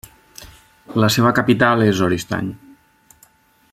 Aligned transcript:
La 1.03 1.09
seva 1.17 1.33
capital 1.41 1.85
és 1.91 2.03
Oristany. 2.09 2.51